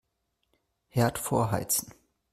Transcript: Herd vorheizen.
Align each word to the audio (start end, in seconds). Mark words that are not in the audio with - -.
Herd 0.87 1.19
vorheizen. 1.19 1.93